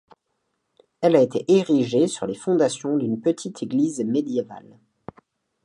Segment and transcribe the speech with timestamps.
[1.01, 4.79] Elle a été érigée sur les fondations d'une petite église médiévale.